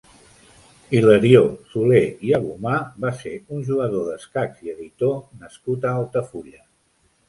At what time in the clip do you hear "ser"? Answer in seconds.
3.21-3.37